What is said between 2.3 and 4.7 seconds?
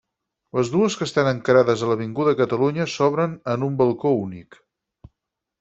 Catalunya s'obren en un balcó únic.